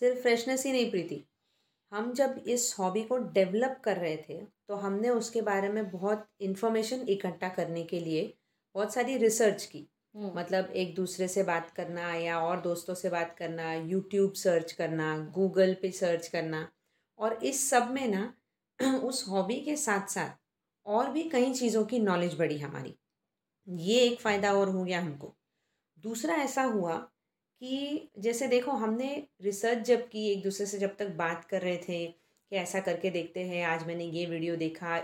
सिर्फ़ 0.00 0.20
फ्रेशनेस 0.20 0.64
ही 0.66 0.72
नहीं, 0.72 0.90
प्रीति। 0.90 1.24
हम 1.92 2.12
जब 2.12 2.44
इस 2.46 2.74
हॉबी 2.78 3.02
को 3.02 3.16
डेवलप 3.16 3.80
कर 3.84 3.96
रहे 3.96 4.16
थे 4.16 4.36
तो 4.68 4.74
हमने 4.74 5.08
उसके 5.10 5.42
बारे 5.42 5.68
में 5.68 5.90
बहुत 5.90 6.26
इन्फॉर्मेशन 6.40 7.00
इकट्ठा 7.08 7.48
करने 7.48 7.82
के 7.84 8.00
लिए 8.00 8.22
बहुत 8.74 8.94
सारी 8.94 9.16
रिसर्च 9.16 9.64
की। 9.64 9.86
मतलब 10.14 10.70
एक 10.72 10.94
दूसरे 10.94 11.26
से 11.28 11.42
बात 11.42 11.70
करना 11.70 12.14
या 12.14 12.38
और 12.40 12.60
दोस्तों 12.60 12.94
से 12.94 13.10
बात 13.10 13.34
करना 13.38 13.72
यूट्यूब 13.74 14.32
सर्च 14.34 14.72
करना 14.72 15.16
गूगल 15.34 15.74
पे 15.82 15.90
सर्च 15.92 16.26
करना 16.28 16.68
और 17.18 17.38
इस 17.44 17.68
सब 17.70 17.90
में 17.90 18.06
ना 18.08 18.32
उस 19.04 19.24
हॉबी 19.28 19.60
के 19.60 19.76
साथ 19.76 20.06
साथ 20.08 20.38
और 20.86 21.10
भी 21.12 21.22
कई 21.30 21.52
चीज़ों 21.54 21.84
की 21.84 21.98
नॉलेज 21.98 22.34
बढ़ी 22.38 22.58
हमारी। 22.58 22.94
ये 23.68 24.00
एक 24.00 24.20
फ़ायदा 24.20 24.52
और 24.54 24.68
हो 24.68 24.84
गया 24.84 25.00
हमको। 25.00 25.34
दूसरा 25.98 26.34
ऐसा 26.36 26.62
हुआ 26.64 26.96
कि 27.62 28.10
जैसे 28.18 28.46
देखो 28.48 28.72
हमने 28.74 29.08
रिसर्च 29.42 29.86
जब 29.86 30.08
की, 30.08 30.26
एक 30.32 30.42
दूसरे 30.42 30.66
से 30.66 30.78
जब 30.78 30.96
तक 30.96 31.08
बात 31.16 31.44
कर 31.44 31.62
रहे 31.62 31.76
थे 31.88 32.06
कि 32.06 32.56
ऐसा 32.56 32.80
करके 32.80 33.10
देखते 33.10 33.44
हैं, 33.44 33.64
आज 33.66 33.86
मैंने 33.86 34.04
ये 34.06 34.26
वीडियो 34.26 34.56
देखा 34.56 34.96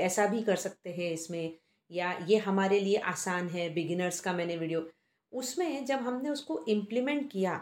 ऐसा 0.00 0.26
भी 0.26 0.42
कर 0.42 0.56
सकते 0.58 0.90
हैं 0.92 1.10
इसमें। 1.12 1.58
या 1.90 2.12
ये 2.28 2.36
हमारे 2.38 2.80
लिए 2.80 2.96
आसान 3.06 3.48
है 3.48 3.68
बिगिनर्स 3.74 4.20
का 4.20 4.32
मैंने 4.32 4.56
वीडियो 4.56 4.86
उसमें 5.32 5.84
जब 5.84 5.98
हमने 5.98 6.30
उसको 6.30 6.64
इम्प्लीमेंट 6.68 7.30
किया 7.30 7.60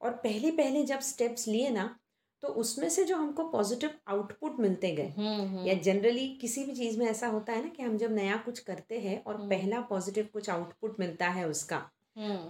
और 0.00 0.10
पहले 0.24 0.50
पहले 0.50 0.84
जब 0.84 1.00
स्टेप्स 1.00 1.48
लिए 1.48 1.70
ना 1.70 1.94
तो 2.42 2.48
उसमें 2.48 2.88
से 2.88 3.04
जो 3.04 3.16
हमको 3.16 3.44
पॉजिटिव 3.48 3.90
आउटपुट 4.08 4.58
मिलते 4.60 4.90
गए। 4.94 5.08
हम्म, 5.08 5.40
हम्म, 5.40 5.66
या 5.66 5.74
जनरली 5.74 6.28
किसी 6.40 6.64
भी 6.64 6.72
चीज़ 6.72 6.98
में 6.98 7.06
ऐसा 7.06 7.26
होता 7.26 7.52
है 7.52 7.62
ना 7.62 7.68
कि 7.68 7.82
हम 7.82 7.96
जब 7.96 8.12
नया 8.12 8.36
कुछ 8.36 8.58
करते 8.58 8.98
हैं 9.00 9.22
और 9.24 9.34
हम्म। 9.36 9.48
पहला 9.50 9.80
पॉजिटिव 9.80 10.28
कुछ 10.32 10.50
आउटपुट 10.50 11.00
मिलता 11.00 11.28
है 11.28 11.48
उसका 11.48 11.78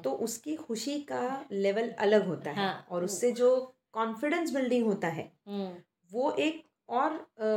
तो 0.05 0.11
उसकी 0.25 0.55
खुशी 0.57 0.99
का 1.01 1.47
लेवल 1.53 1.89
अलग 2.01 2.27
होता 2.27 2.51
है। 2.51 2.57
हाँ। 2.57 2.87
और 2.91 3.05
उससे 3.05 3.31
जो 3.33 3.49
कॉन्फिडेंस 3.93 4.53
बिल्डिंग 4.55 4.87
होता 4.87 5.09
है 5.09 5.31
वो 6.11 6.31
एक 6.41 6.63
और 6.89 7.13
अ, 7.13 7.49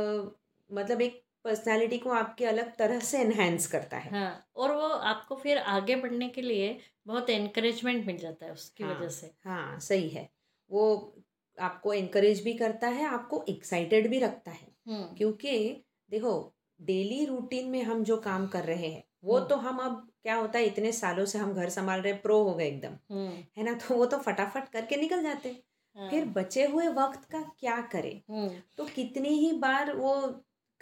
मतलब 0.70 1.00
एक 1.00 1.22
पर्सनालिटी 1.44 1.98
को 1.98 2.10
आपके 2.10 2.44
अलग 2.44 2.74
तरह 2.76 3.00
से 3.00 3.18
एनहेंस 3.18 3.66
करता 3.66 3.96
है। 3.96 4.10
हाँ 4.10 4.46
और 4.56 4.74
वो 4.74 4.88
आपको 4.88 5.36
फिर 5.36 5.58
आगे 5.58 5.96
बढ़ने 5.96 6.28
के 6.28 6.42
लिए 6.42 6.78
बहुत 7.06 7.30
एनकरेजमेंट 7.30 8.06
मिल 8.06 8.16
जाता 8.16 8.46
है 8.46 8.52
उसकी 8.52 8.84
हाँ। 8.84 8.94
वजह 8.94 9.08
से। 9.08 9.30
हाँ 9.44 9.78
सही 9.80 10.08
है। 10.08 10.28
वो 10.70 11.16
आपको 11.58 11.94
इनकरेज 11.94 12.42
भी 12.44 12.52
करता 12.54 12.88
है 12.88 13.06
आपको 13.06 13.44
एक्साइटेड 13.48 14.08
भी 14.10 14.18
रखता 14.18 14.50
है। 14.50 14.66
हम्म, 14.88 15.04
क्योंकि 15.16 15.84
देखो 16.10 16.54
डेली 16.80 17.24
रूटीन 17.24 17.68
में 17.68 17.82
हम 17.82 18.04
जो 18.04 18.16
काम 18.16 18.46
कर 18.46 18.64
रहे 18.64 18.88
हैं 18.88 19.02
वो 19.24 19.36
हम्म। 19.36 19.48
तो 19.48 19.56
हम 19.56 19.78
अब 19.78 20.08
क्या 20.22 20.34
होता 20.34 20.58
है 20.58 20.64
इतने 20.64 20.92
सालों 20.92 21.24
से 21.24 21.38
हम 21.38 21.52
घर 21.54 21.68
संभाल 21.68 22.00
रहे 22.00 22.12
प्रो 22.12 22.42
हो 22.42 22.54
गए 22.54 22.66
एकदम। 22.66 22.96
हम्म, 23.10 23.32
है 23.56 23.64
ना? 23.64 23.72
तो 23.72 23.94
वो 23.94 24.06
तो 24.06 24.18
फटाफट 24.18 24.68
करके 24.68 24.96
निकल 24.96 25.22
जाते 25.22 25.48
हैं। 25.48 25.62
हाँ, 25.96 26.10
फिर 26.10 26.24
बचे 26.24 26.64
हुए 26.66 26.88
वक्त 26.88 27.24
का 27.24 27.40
क्या 27.58 27.80
करें? 27.92 28.50
तो 28.78 28.84
कितनी 28.84 29.28
ही 29.28 29.52
बार 29.52 29.92
वो 29.92 30.14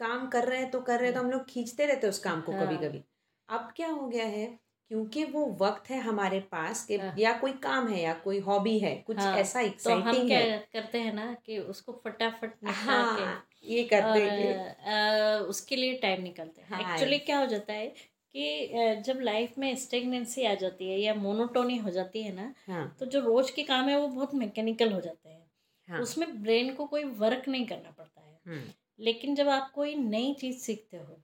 काम 0.01 0.27
कर 0.29 0.49
रहे 0.49 0.59
हैं 0.59 0.71
तो 0.71 0.81
कर 0.81 0.99
रहे 0.99 1.07
हैं 1.07 1.15
तो 1.15 1.21
हम 1.21 1.31
लोग 1.31 1.45
खींचते 1.49 1.87
रहते 1.87 2.07
हैं 2.07 2.09
उस 2.09 2.19
काम 2.19 2.41
को 2.41 2.53
हाँ। 2.53 2.67
कभी। 2.67 2.77
कभी 2.87 3.05
अब 3.49 3.73
क्या 3.77 3.89
हो 3.89 4.07
गया 4.09 4.25
है 4.25 4.47
क्योंकि 4.91 5.25
वो 5.25 5.45
वक्त 5.61 5.91
है 5.91 6.01
हमारे 6.01 6.39
पास 6.41 6.85
कि 6.87 6.97
हाँ। 6.97 7.15
या 7.19 7.33
कोई 7.39 7.53
काम 7.63 7.89
है 7.89 8.01
या 8.03 8.13
कोई 8.15 8.39
हॉबी 8.41 8.79
है 8.79 8.95
कुछ 9.07 9.19
हाँ, 9.19 9.37
ऐसा 9.37 9.61
एक्साइटिंग 9.61 10.05
तो 10.05 10.21
हम 10.21 10.27
क्या 10.29 10.39
है। 10.39 10.59
करते 10.73 11.01
हैं 11.01 11.13
ना 11.15 11.33
कि 11.47 11.59
उसको 11.59 11.93
फटाफट 12.05 12.55
निपटा 12.65 13.17
के 13.17 13.25
हाँ 13.25 13.47
ये 13.65 13.85
करते 13.85 14.21
हैं। 14.23 15.39
उसके 15.49 15.77
लिए 15.77 15.95
टाइम 15.99 16.23
निकलते 16.23 16.61
हैं। 16.61 16.69
हाँ। 16.69 16.93
एक्चुअली 16.93 17.19
क्या 17.19 17.39
हो 17.39 17.47
जाता 17.47 17.73
है 17.73 17.87
कि 18.35 19.03
जब 19.07 19.21
लाइफ 19.21 19.59
में 19.59 19.75
स्टेगनेंसी 19.77 20.45
आ 20.45 20.55
जाती 20.55 20.91
है 20.91 20.99
या 20.99 21.15
मोनोटोनी 21.15 21.77
हो 21.77 21.91
जाती 21.91 22.23
है 22.23 22.35
ना 22.35 22.55
हाँ। 22.67 22.97
तो 23.01 23.07
जो 23.07 23.21
रोज 23.21 23.51
के 23.51 23.63
काम 23.63 23.89
है 23.89 23.99
वो 24.01 24.09
बहुत 24.09 24.35
मैकेनिकल 24.35 24.93
हो 24.93 25.01
जाते 25.01 25.29
हैं। 25.29 25.51
हाँ। 25.89 26.01
उसमें 26.01 26.43
ब्रेन 26.43 26.75
को 26.75 26.87
कोई 26.87 27.05
वर्क 27.05 27.49
नहीं 27.49 27.67
करना 27.67 27.91
पड़ता 27.91 28.21
है। 28.21 28.41
हम्म, 28.47 28.63
लेकिन 29.01 29.35
जब 29.35 29.49
आप 29.49 29.71
कोई 29.75 29.95
नई 29.97 30.33
चीज़ 30.41 30.59
सीखते 30.59 30.97
हो 30.97 31.23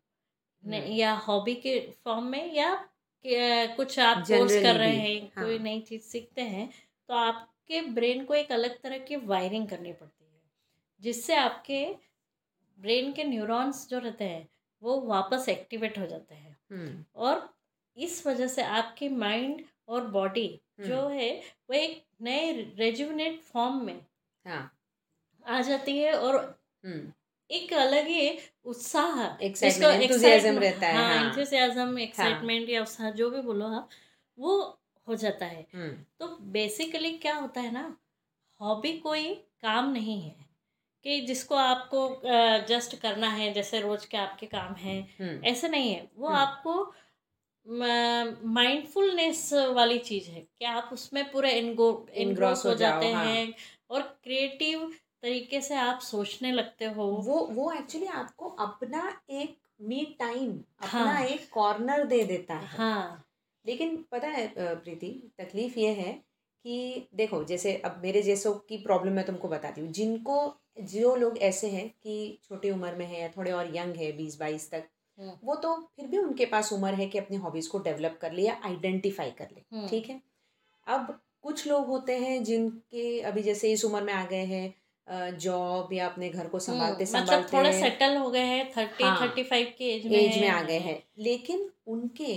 हम्म। 0.64 0.75
या 0.92 1.12
हॉबी 1.26 1.54
के 1.56 1.78
फॉर्म 2.04 2.25
में 2.26 2.53
या 2.54 2.75
कुछ 3.25 3.98
आप 3.98 4.25
कोर्स 4.28 4.53
कर 4.54 4.75
रहे 4.75 4.97
हैं 4.97 5.20
हाँ। 5.37 5.44
कोई 5.44 5.59
नई 5.59 5.81
चीज़ 5.81 6.03
सीखते 6.03 6.42
हैं 6.42 6.69
तो 7.09 7.14
आपके 7.14 7.81
ब्रेन 7.91 8.25
को 8.25 8.34
एक 8.34 8.53
अलग 8.53 8.81
तरह 8.82 8.98
की 8.98 9.16
वायरिंग 9.25 9.69
करनी 9.69 9.92
पड़ती 9.92 10.25
है 10.25 10.41
जिससे 11.03 11.34
आपके 11.37 11.84
ब्रेन 12.78 13.12
के 13.12 13.25
न्यूरॉन्स 13.25 13.88
जो 13.88 13.98
रहते 13.98 14.25
हैं 14.25 14.48
वो 14.82 15.00
वापस 15.00 15.48
एक्टिवेट 15.48 15.98
हो 15.98 16.06
जाते 16.06 16.34
हैं 16.34 16.56
हम्म, 16.70 17.04
और 17.16 17.48
इस 17.97 18.26
वजह 18.26 18.47
से 18.48 18.62
आपकी 18.62 19.08
माइंड 19.08 19.62
और 19.88 20.06
बॉडी 20.08 20.48
जो 20.81 21.00
हम्म। 21.00 21.19
है 21.19 21.31
वो 21.70 21.75
एक 21.75 22.03
नए 22.22 22.53
रेजुविनेट 22.78 23.41
फॉर्म 23.43 23.84
में 23.84 24.00
हाँ 24.44 24.70
आ 25.47 25.60
जाती 25.60 25.98
है 25.98 26.12
और 26.12 26.37
एक 27.51 27.73
अलग 27.73 28.07
ही 28.07 28.39
उत्साह 28.65 29.21
रहता 30.59 30.87
है, 30.87 30.95
हाँ 30.95 31.15
हाँ। 31.19 31.34
या 32.71 32.81
उत्साह 32.83 33.11
जो 33.11 33.31
भी 33.31 33.41
बोलो 33.41 33.67
आप 33.67 33.89
वो 34.39 34.79
हो 35.09 35.15
जाता 35.15 35.47
है। 35.47 35.67
हम्म, 35.75 35.93
तो 36.21 36.27
बेसिकली 36.41 37.11
क्या 37.11 37.35
होता 37.35 37.61
है 37.61 37.73
ना 37.73 37.97
हॉबी 38.61 38.93
कोई 38.93 39.35
काम 39.62 39.93
नहीं 39.93 40.21
है 40.23 40.37
कि 41.05 41.21
जिसको 41.21 41.55
आपको 41.55 42.21
जस्ट 42.69 42.97
करना 42.97 43.29
है 43.29 43.53
जैसे 43.53 43.81
रोज 43.81 44.05
के 44.05 44.17
आपके 44.17 44.47
काम 44.47 44.75
हैं। 44.75 45.17
हम्म, 45.21 45.45
ऐसे 45.45 45.69
नहीं 45.69 45.93
है। 45.95 46.11
वो 46.17 46.27
हम्म। 46.29 46.39
आपको 46.39 46.95
माइंडफुलनेस 48.49 49.53
वाली 49.53 49.99
चीज़ 49.99 50.31
है 50.31 50.41
कि 50.41 50.65
आप 50.65 50.91
उसमें 50.93 51.31
पूरे 51.33 51.51
इनगो 51.51 52.06
इनग्रोस 52.15 52.67
हो 52.67 52.75
जाते। 52.75 53.06
हैं। 53.06 53.55
और 53.91 54.03
क्रिएटिव 54.03 54.93
तरीके 55.22 55.60
से 55.60 55.75
आप 55.77 56.00
सोचने 56.00 56.53
लगते 56.53 56.84
हो 56.87 57.04
वो 57.22 57.47
वो 57.50 57.71
एक्चुअली 57.72 58.06
आपको 58.15 58.49
अपना 58.60 59.09
एक 59.32 59.56
मी 59.82 60.04
टाइम 60.19 60.50
अपना 60.81 61.04
हाँ। 61.04 61.25
एक 61.25 61.49
कॉर्नर 61.53 62.04
दे 62.04 62.22
देता 62.25 62.54
है 62.54 62.77
हाँ 62.77 63.25
लेकिन 63.65 63.97
पता 64.12 64.28
है 64.28 64.47
प्रीति 64.56 65.10
तकलीफ़ 65.41 65.78
ये 65.78 65.93
है 65.94 66.12
कि 66.65 67.09
देखो 67.15 67.43
जैसे 67.44 67.75
अब 67.84 68.00
मेरे 68.03 68.22
जैसों 68.22 68.53
की 68.69 68.76
प्रॉब्लम 68.78 69.12
मैं 69.12 69.25
तुमको 69.25 69.49
बताती 69.49 69.81
हूँ 69.81 69.91
जिनको 69.93 70.38
जो 70.87 71.15
लोग 71.16 71.38
ऐसे 71.41 71.69
हैं 71.71 71.88
कि 72.03 72.16
छोटी 72.44 72.71
उम्र 72.71 72.94
में 72.94 73.06
है 73.06 73.21
या 73.21 73.28
थोड़े 73.28 73.53
और 73.53 73.75
यंग 73.76 73.97
है 73.97 74.10
बीस 74.12 74.38
बाईस 74.41 74.71
तक 74.71 74.88
हम्म। 75.19 75.32
वो 75.44 75.55
तो 75.56 75.75
फिर 75.97 76.06
भी 76.06 76.19
उनके 76.19 76.47
पास 76.47 76.72
उम्र 76.72 76.94
है 76.94 77.06
कि 77.06 77.19
अपनी 77.19 77.37
हॉबीज़ 77.37 77.69
को 77.71 77.78
डेवलप 77.81 78.19
कर 78.21 78.32
ले 78.32 78.43
या 78.43 78.60
आइडेंटिफाई 78.65 79.31
कर 79.31 79.49
ले 79.53 79.62
हम्म। 79.72 79.88
ठीक 79.88 80.09
है 80.10 80.21
अब 80.87 81.19
कुछ 81.43 81.66
लोग 81.66 81.87
होते 81.87 82.16
हैं 82.19 82.43
जिनके 82.44 83.21
अभी 83.22 83.43
जैसे 83.43 83.72
इस 83.72 83.84
उम्र 83.84 84.03
में 84.03 84.12
आ 84.12 84.25
गए 84.26 84.44
हैं 84.44 84.75
जॉब 85.11 85.93
या 85.93 86.06
अपने 86.09 86.28
घर 86.28 86.47
को 86.49 86.59
संभालते 86.59 87.05
हम्म, 87.05 87.17
मतलब 87.17 87.27
संभालते 87.27 87.56
थोड़े 87.56 87.81
सेटल 87.81 88.17
हो 88.17 88.31
गए 88.31 88.44
हैं 88.44 88.72
थर्टी 88.77 89.05
थर्टी 89.05 89.43
फाइव 89.43 89.72
की 89.78 89.89
एज 89.89 90.06
में 90.06 90.19
एज 90.19 90.41
में 90.41 90.49
आ 90.49 90.62
गए 90.62 90.78
हैं। 90.78 91.03
लेकिन 91.19 91.71
उनके 91.87 92.34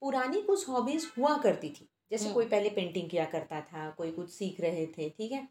पुरानी 0.00 0.40
कुछ 0.40 0.68
हॉबीज 0.68 1.10
हुआ 1.18 1.36
करती 1.38 1.68
थी। 1.68 1.88
जैसे 2.10 2.24
हम्म। 2.24 2.34
कोई 2.34 2.46
पहले 2.46 2.68
पेंटिंग 2.70 3.08
किया 3.10 3.24
करता 3.24 3.60
था 3.60 3.90
कोई 3.90 4.10
कुछ 4.10 4.30
सीख 4.30 4.60
रहे 4.60 4.86
थे 4.86 5.08
ठीक 5.10 5.32
है? 5.32 5.48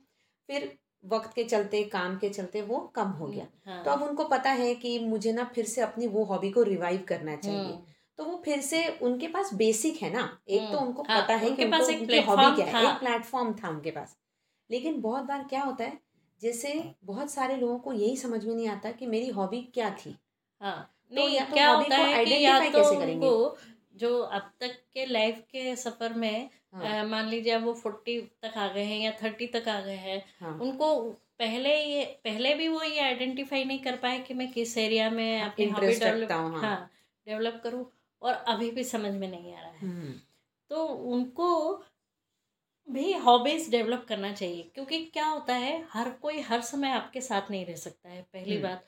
फिर 0.48 0.78
वक्त 1.06 1.34
के 1.34 1.44
चलते 1.44 1.84
काम 1.84 2.18
के 2.18 2.30
चलते 2.30 2.62
वो 2.62 2.80
कम 2.96 3.08
हो 3.08 3.28
गया। 3.28 3.48
हाँ, 3.66 3.84
तो 3.84 3.92
अब 3.92 4.02
उनको 4.04 4.24
पता 4.24 4.50
है 4.52 4.76
कि 4.76 5.00
मुझे 5.00 5.32
ना 5.32 5.44
फिर 5.44 5.66
से 5.66 5.82
अपनी 5.82 6.08
वो 6.08 6.24
हॉबी 6.24 6.52
को 6.52 6.64
रिवाइव 6.64 7.04
करना 7.08 7.36
चाहिए। 7.36 7.60
हम्म, 7.60 7.84
तो 8.18 8.24
वो 8.24 8.42
फिर 8.46 8.62
से 8.62 8.88
उनके 9.02 9.28
पास 9.28 9.54
बेसिक 9.54 10.02
है 10.02 10.14
ना? 10.14 10.40
एक 10.50 10.62
तो 10.62 10.78
हम्म, 10.78 10.88
उनको 10.88 11.04
हाँ, 11.04 11.22
पता 11.22 11.34
है 11.36 11.46
कि 11.46 11.50
उनके 11.50 11.66
पास 11.66 11.90
एक 11.90 12.26
हॉबी 12.28 12.56
क्या 12.56 12.66
है। 12.66 12.74
था। 12.74 12.92
एक 12.92 13.00
प्लेटफॉर्म 13.00 13.54
था 13.54 13.70
उनके 13.70 13.92
पास। 13.92 14.18
लेकिन 14.72 15.02
बहुत 15.02 15.24
बार 15.24 15.44
क्या 15.44 15.62
होता 15.62 15.84
है 15.84 16.07
जैसे 16.42 16.94
बहुत 17.04 17.32
सारे 17.32 17.56
लोगों 17.56 17.80
को 17.80 17.94
यही 17.94 18.18
समझ 18.18 18.46
में 18.46 18.56
नहीं 18.56 18.68
आता 18.68 18.92
कि 18.92 19.06
मेरी 19.06 19.30
हॉबी 19.30 19.62
क्या 19.74 19.90
थी। 19.90 20.16
हाँ 20.62 20.94
तो 21.10 21.16
नहीं 21.16 21.36
या 21.36 21.46
तो 21.46 21.54
क्या 21.54 21.70
होता 21.72 21.96
है 21.96 22.26
कि 22.26 22.44
या 22.46 22.60
तो 22.70 22.90
उनको 23.00 23.58
जो 23.96 24.20
अब 24.20 24.52
तक 24.60 24.76
के 24.94 25.06
लाइफ 25.06 25.40
के 25.52 25.76
सफ़र 25.76 26.14
में 26.14 26.50
हाँ, 26.74 27.06
मान 27.06 27.28
लीजिए 27.28 27.54
अब 27.54 27.64
वो 27.64 27.74
फोर्टी 27.74 28.22
तक 28.22 28.58
आ 28.58 28.68
गए 28.68 28.84
हैं 28.84 29.00
या 29.00 29.12
थर्टी 29.24 29.48
तक 29.48 29.68
आ 29.68 29.80
गए 29.82 29.96
हैं 29.96 30.24
हाँ। 30.40 30.60
उनको 30.60 31.10
पहले 31.40 31.76
ये 31.84 32.04
पहले 32.24 32.54
भी 32.56 32.68
वो 32.68 32.84
ये 32.84 33.00
आइडेंटिफाई 33.00 33.64
नहीं 33.64 33.80
कर 33.80 33.96
पाए 33.96 34.20
कि 34.20 34.34
मैं 34.34 34.52
किस 34.52 34.78
एरिया 34.78 35.10
में 35.10 35.42
अपनी 35.42 35.66
हॉबी 35.66 35.88
डेवलप 35.88 36.32
हाँ 36.32 36.62
हाँ। 36.62 36.92
डेवलप 37.28 37.62
करूँ 37.64 37.86
और 38.22 38.34
अभी 38.34 38.72
भी 38.72 38.84
समझ 38.84 39.14
में 39.14 39.28
नहीं 39.28 39.54
आ 39.54 39.60
रहा 39.60 39.70
है। 39.70 39.80
हम्म, 39.80 40.14
तो 40.70 40.86
उनको 40.86 41.84
भी 42.90 43.14
हॉबीज 43.14 43.70
डेवलप 43.72 44.06
करना 44.10 44.32
चाहिए 44.34 44.72
क्योंकि 44.76 45.04
क्या 45.06 45.26
होता 45.26 45.54
है 45.54 45.86
हर 45.90 46.10
कोई 46.10 46.40
हर 46.40 46.62
समय 46.62 46.92
आपके 46.92 47.22
साथ 47.22 47.42
नहीं 47.52 47.66
रह 47.66 47.76
सकता 47.76 48.10
है 48.10 48.22
पहली 48.34 48.56
हम्म। 48.56 48.68
बात। 48.68 48.86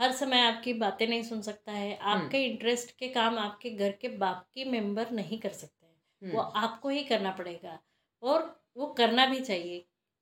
हर 0.00 0.12
समय 0.12 0.40
आपकी 0.40 0.72
बातें 0.72 1.08
नहीं 1.08 1.22
सुन 1.22 1.42
सकता 1.42 1.72
है 1.72 1.96
आपके 1.96 2.44
इंटरेस्ट 2.44 2.96
के 2.98 3.08
काम 3.08 3.38
आपके 3.38 3.70
घर 3.70 3.92
के 3.92 4.08
बाकी 4.08 4.64
मेंबर 4.64 5.10
नहीं 5.10 5.38
कर 5.38 5.48
सकते 5.48 5.86
हैं। 5.86 6.32
वो 6.32 6.40
हम्म, 6.40 6.58
आपको 6.58 6.88
ही 6.88 7.04
करना 7.04 7.30
पड़ेगा 7.30 7.78
और 8.22 8.64
वो 8.76 8.86
करना 8.86 9.26
भी 9.26 9.40
चाहिए 9.40 9.78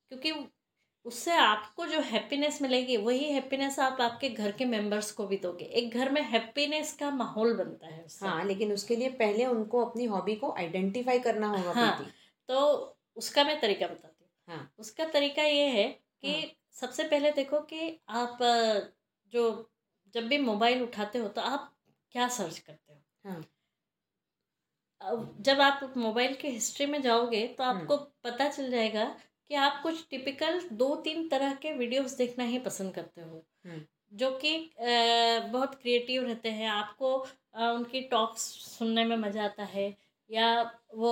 क्योंकि 0.08 0.32
उससे 1.04 1.32
आपको 1.32 1.86
जो 1.86 2.00
हैप्पीनेस 2.00 2.62
मिलेगी 2.62 2.96
वही 2.96 3.24
हैप्पीनेस 3.24 3.78
आप 3.78 4.00
आपके 4.00 4.28
घर 4.28 4.52
के 4.52 4.64
मेंबर्स 4.64 5.10
को 5.12 5.26
भी 5.26 5.36
दोगे। 5.36 5.64
एक 5.64 5.94
घर 5.94 6.10
में 6.10 6.22
हैप्पीनेस 6.22 6.92
का 6.92 7.10
माहौल 7.10 7.54
बनता 7.54 7.86
है 7.86 8.06
हाँ 8.20 8.44
लेकिन 8.44 8.72
उसके 8.72 8.96
लिए 8.96 9.08
पहले 9.08 9.46
उनको 9.46 9.84
अपनी 9.84 10.04
हॉबी 10.04 10.34
को 10.34 10.52
आइडेंटिफाई 10.52 11.18
करना 11.18 11.48
होगा 11.48 11.72
हाँ। 11.72 12.12
तो 12.48 12.58
उसका 13.16 13.44
मैं 13.44 13.60
तरीका 13.60 13.86
बताती 13.86 14.24
हूँ। 14.24 14.30
हाँ। 14.48 14.70
उसका 14.78 15.04
तरीका 15.10 15.42
ये 15.42 15.66
है 15.70 15.88
कि 16.22 16.32
हाँ। 16.32 16.42
सबसे 16.72 17.04
पहले 17.04 17.30
देखो 17.32 17.60
कि 17.64 17.98
आप 18.10 18.38
जो 19.32 19.44
जब 20.14 20.26
भी 20.28 20.38
मोबाइल 20.40 20.82
उठाते 20.82 21.18
हो 21.18 21.28
तो 21.28 21.40
आप 21.42 21.72
क्या 22.14 22.28
सर्च 22.30 22.58
करते 22.58 22.92
हो? 22.92 23.00
हाँ। 23.24 23.42
जब 25.40 25.60
आप 25.60 25.92
मोबाइल 25.96 26.34
की 26.34 26.48
हिस्ट्री 26.48 26.86
में 26.86 27.00
जाओगे 27.02 27.46
तो 27.48 27.64
हम्म। 27.64 27.76
आपको 27.76 27.96
पता 28.24 28.48
चल 28.48 28.70
जाएगा 28.70 29.04
कि 29.50 29.54
आप 29.56 29.80
कुछ 29.82 30.06
टिपिकल 30.10 30.60
दो 30.72 30.94
तीन 30.96 31.28
तरह 31.28 31.54
के 31.54 31.72
वीडियोस 31.72 32.12
देखना 32.16 32.44
ही 32.44 32.58
पसंद 32.58 32.94
करते 32.94 33.20
हो। 33.20 33.44
हम्म। 33.66 33.80
जो 34.14 34.30
कि 34.38 34.56
बहुत 34.78 35.74
क्रिएटिव 35.74 36.24
रहते 36.24 36.50
हैं। 36.50 36.68
आपको 36.68 37.14
उनकी 37.66 38.00
टॉक्स 38.08 38.42
सुनने 38.68 39.04
में 39.04 39.16
मज़ा 39.18 39.44
आता 39.44 39.64
है। 39.66 39.88
या 40.30 40.46
वो 40.94 41.10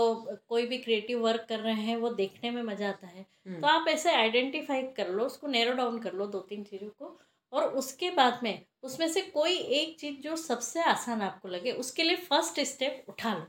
कोई 0.49 0.67
भी 0.67 0.79
क्रिएटिव 0.79 1.21
वर्क 1.21 1.47
कर 1.49 1.61
रहे 1.61 1.83
हैं 1.83 1.97
वो 1.97 2.11
देखने 2.15 2.51
में 2.51 2.63
मज़ा 2.63 2.89
आता 2.89 3.07
है। 3.07 3.23
हम्म, 3.47 3.61
तो 3.61 3.67
आप 3.67 3.89
ऐसे 3.89 4.13
आइडेंटिफाई 4.15 4.83
कर 4.97 5.09
लो 5.09 5.25
उसको 5.25 5.47
नैरो 5.47 5.73
डाउन 5.73 5.99
कर 5.99 6.13
लो 6.13 6.27
दो 6.27 6.41
तीन 6.41 6.65
चीज़ों 6.65 6.89
को 6.91 7.19
और 7.53 7.69
उसके 7.75 8.11
बाद 8.11 8.41
में 8.43 8.67
उसमें 8.83 9.09
से 9.09 9.21
कोई 9.31 9.57
एक 9.79 9.99
चीज़ 10.01 10.21
जो 10.21 10.37
सबसे 10.37 10.83
आसान 10.83 11.23
आपको 11.23 11.49
लगे 11.49 11.73
उसके 11.79 12.03
लिए 12.03 12.17
फ़र्स्ट 12.17 12.61
स्टेप 12.67 13.05
उठा 13.09 13.35
लो। 13.35 13.41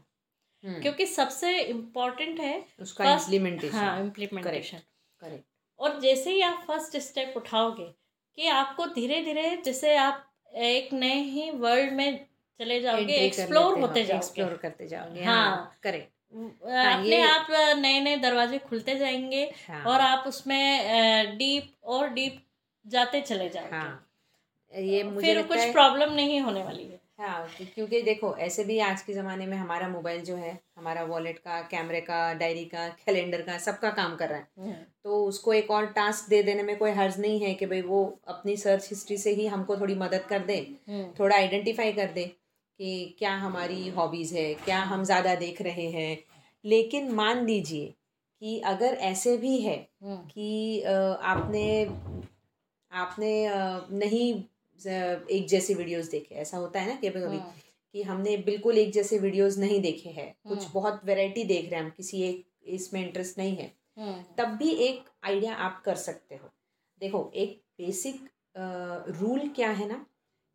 हम्म, 0.63 0.81
क्योंकि 0.81 1.05
सबसे 1.05 1.59
इम्पोर्टेंट 1.61 2.39
है 2.39 2.65
उसका 2.81 3.11
इम्प्लीमेंटेशन 3.13 3.77
हाँ 3.77 3.99
इम्प्लीमेंटेशन 3.99 4.77
करेक्ट 5.23 5.45
और 5.79 5.99
जैसे 5.99 6.31
ही 6.31 6.41
आप 6.41 6.63
फ़र्स्ट 6.67 6.97
स्टेप 6.97 7.33
उठाओगे 7.37 7.85
कि 8.37 8.47
आपको 8.49 8.85
धीरे 8.93 9.21
धीरे 9.23 9.55
जैसे 9.65 9.95
आप 9.97 10.27
एक 10.63 10.93
नए 10.93 11.15
ही 11.23 11.49
वर्ल्ड 11.51 11.93
में 11.93 12.27
चले 12.61 12.79
जाओगे 12.81 13.13
एक्सप्लोर 13.15 13.79
होते 13.79 14.03
जाओगे। 14.03 14.17
एक्सप्लोर 14.17 14.57
करते 14.61 14.87
जाओगे। 14.87 15.23
हाँ। 15.23 15.45
हाँ 15.45 15.77
करेक्ट 15.83 16.09
अपने 16.33 17.21
आप 17.23 17.47
नए 17.77 17.99
नए 17.99 18.15
दरवाजे 18.17 18.57
खुलते 18.59 18.95
जाएँगे 18.95 19.43
हाँ। 19.67 19.83
और 19.83 20.01
आप 20.01 20.23
उसमें 20.27 21.37
डीप 21.37 21.73
और 21.83 22.09
डीप 22.09 22.41
जाते 22.85 23.21
चले 23.21 23.49
जाओगे। 23.49 23.75
हाँ। 23.75 24.07
ये 24.73 25.03
मुझे 25.03 25.27
फिर 25.27 25.41
कुछ 25.43 25.71
प्रॉब्लम 25.71 26.13
नहीं 26.13 26.39
होने 26.41 26.63
वाली 26.63 26.83
है। 26.83 26.99
हाँ 27.19 27.47
क्योंकि 27.75 28.01
देखो 28.01 28.35
ऐसे 28.37 28.63
भी 28.63 28.77
आज 28.79 29.01
के 29.01 29.13
ज़माने 29.13 29.45
में 29.45 29.57
हमारा 29.57 29.87
मोबाइल 29.87 30.21
जो 30.21 30.35
है 30.35 30.57
हमारा 30.77 31.03
वॉलेट 31.03 31.37
का 31.39 31.61
कैमरे 31.61 31.99
का 32.01 32.21
डायरी 32.33 32.63
का 32.65 32.87
कैलेंडर 33.05 33.41
का 33.41 33.57
सबका 33.57 33.89
काम 33.89 34.15
कर 34.15 34.29
रहा 34.29 34.63
है। 34.65 34.73
तो 35.03 35.23
उसको 35.25 35.53
एक 35.53 35.71
और 35.71 35.85
टास्क 35.85 36.29
दे 36.29 36.41
देने 36.43 36.63
में 36.63 36.77
कोई 36.77 36.91
हर्ज 36.91 37.19
नहीं 37.19 37.39
है 37.39 37.53
कि 37.53 37.65
भाई 37.65 37.81
वो 37.81 38.03
अपनी 38.27 38.55
सर्च 38.57 38.87
हिस्ट्री 38.89 39.17
से 39.17 39.33
ही 39.33 39.47
हमको 39.47 39.77
थोड़ी 39.77 39.95
मदद 39.95 40.25
कर 40.29 40.39
दे 40.39 40.55
हम्म, 40.89 41.03
थोड़ा 41.19 41.35
आइडेंटिफाई 41.35 41.91
कर 41.93 42.11
दे। 42.11 42.31
कि 42.81 43.15
क्या 43.19 43.33
हमारी 43.37 43.89
हॉबीज़ 43.89 44.33
है 44.35 44.53
क्या 44.55 44.79
हम 44.83 45.03
ज़्यादा 45.03 45.33
देख 45.35 45.61
रहे 45.61 45.89
हैं। 45.91 46.17
लेकिन 46.65 47.11
मान 47.11 47.45
लीजिए 47.45 47.93
कि 48.41 48.57
अगर 48.59 48.93
ऐसे 49.03 49.35
भी 49.37 49.59
है 49.61 49.75
हम्म, 50.03 50.15
कि 50.17 50.81
आपने 50.81 51.65
आपने 52.91 53.33
नहीं 53.97 54.33
एक 55.29 55.47
जैसे 55.49 55.73
वीडियोस 55.73 56.09
देखे। 56.09 56.35
ऐसा 56.35 56.57
होता 56.57 56.79
है 56.79 56.87
ना 56.87 56.95
कि 56.95 57.09
कभी 57.09 57.21
हम्म, 57.25 57.51
कि 57.95 58.03
हमने 58.03 58.35
बिल्कुल 58.37 58.77
एक 58.77 58.91
जैसे 58.91 59.19
वीडियोस 59.19 59.57
नहीं 59.57 59.79
देखे 59.81 60.09
हैं। 60.09 60.33
कुछ 60.47 60.57
हम्म। 60.57 60.71
बहुत 60.73 61.01
वैरायटी 61.05 61.43
देख 61.43 61.69
रहे 61.69 61.79
हैं 61.79 61.85
हम 61.85 61.93
किसी 61.97 62.21
एक 62.23 62.43
इसमें 62.71 63.01
इंटरेस्ट 63.05 63.37
नहीं 63.37 63.55
है। 63.55 63.71
तब 64.37 64.57
भी 64.57 64.69
एक 64.87 65.09
आइडिया 65.23 65.55
आप 65.55 65.81
कर 65.85 65.95
सकते 65.99 66.35
हो। 66.35 66.51
देखो 67.01 67.31
एक 67.35 67.61
बेसिक 67.77 68.29
रूल 69.21 69.47
क्या 69.49 69.69
है 69.71 69.87
ना 69.89 70.05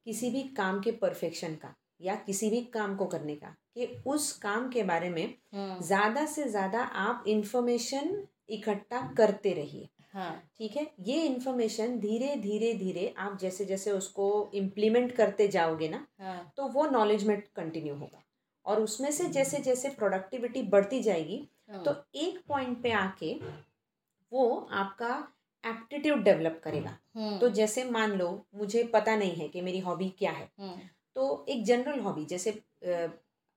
किसी 0.07 0.31
भी 0.31 0.43
काम 0.57 0.81
के 0.81 0.91
परफेक्शन 1.01 1.55
का। 1.55 1.75
या 2.01 2.15
किसी 2.17 2.51
भी 2.51 2.61
काम 2.73 2.97
को 2.97 3.07
करने 3.07 3.35
का 3.35 3.55
कि 3.75 3.87
उस 4.07 4.33
काम 4.39 4.69
के 4.71 4.83
बारे 4.83 5.11
में 5.11 5.25
हम्म, 5.55 5.81
ज़्यादा 5.81 6.25
से 6.27 6.49
ज़्यादा 6.49 6.83
आप 6.83 7.25
इंफॉर्मेशन 7.27 8.23
इकट्ठा 8.49 9.01
करते 9.17 9.53
रहिए। 9.53 9.89
हाँ। 10.13 10.43
ठीक 10.59 10.77
है? 10.77 10.87
ये 11.01 11.23
इन्फॉर्मेशन 11.23 11.99
धीरे 12.01 12.35
धीरे 12.37 12.73
धीरे 12.75 13.15
आप 13.19 13.39
जैसे 13.39 13.65
जैसे 13.65 13.91
उसको 13.91 14.51
इम्प्लीमेंट 14.55 15.13
करते 15.13 15.49
जाओगे 15.49 15.89
ना 15.89 16.07
हाँ। 16.21 16.53
तो 16.57 16.69
वो 16.69 16.87
नॉलेज 16.87 17.27
में 17.27 17.41
कंटिन्यू 17.57 17.95
होगा। 17.95 18.23
और 18.67 18.81
उसमें 18.81 19.11
से 19.11 19.29
जैसे 19.29 19.59
जैसे 19.59 19.89
प्रोडक्टिविटी 19.89 20.63
बढ़ती 20.63 21.03
जाएगी 21.03 21.49
हम्म, 21.71 21.83
तो 21.83 21.95
एक 22.15 22.41
पॉइंट 22.49 22.83
पे 22.83 22.93
आके 22.93 23.33
वो 24.33 24.69
आपका 24.73 25.29
एप्टीट्यूड 25.65 26.23
डेवलप 26.23 26.61
करेगा। 26.65 26.97
हम्म, 27.17 27.39
तो 27.39 27.49
जैसे 27.49 27.85
मान 27.85 28.13
लो 28.13 28.47
मुझे 28.55 28.83
पता 28.85 29.17
नहीं 29.17 29.35
है 29.35 29.49
कि 29.49 29.61
मेरी 29.61 29.79
हॉबी 29.79 30.09
क्या 30.19 30.31
है। 30.31 30.51
हम्म, 30.61 30.81
तो 31.17 31.45
एक 31.49 31.65
जनरल 31.65 32.01
हॉबी 32.01 32.25
जैसे 32.25 32.51